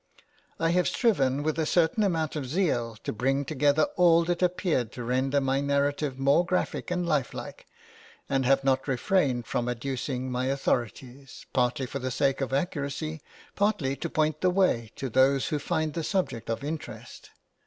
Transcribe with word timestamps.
I 0.59 0.71
have 0.71 0.87
striven 0.87 1.43
with 1.43 1.59
a 1.59 1.65
certain 1.67 2.01
amount 2.03 2.35
of 2.35 2.47
zeal 2.47 2.95
to 3.03 3.13
bring 3.13 3.45
together 3.45 3.83
all 3.97 4.23
that 4.23 4.41
appeared 4.41 4.91
to 4.93 5.03
render 5.03 5.39
my 5.39 5.61
narrative 5.61 6.17
more 6.17 6.43
graphic 6.43 6.89
and 6.89 7.07
lifelike, 7.07 7.67
and 8.27 8.43
have 8.43 8.63
not 8.63 8.87
refrained 8.87 9.45
from 9.45 9.67
adducing 9.69 10.31
my 10.31 10.47
authorities, 10.47 11.45
partly 11.53 11.85
for 11.85 11.99
the 11.99 12.09
sake 12.09 12.41
of 12.41 12.51
accuracy, 12.51 13.21
partly 13.55 13.95
to 13.97 14.09
point 14.09 14.41
the 14.41 14.49
way 14.49 14.91
to 14.95 15.07
those 15.07 15.49
who 15.49 15.59
find 15.59 15.93
the 15.93 16.03
subject 16.03 16.49
of 16.49 16.63
interest. 16.63 17.29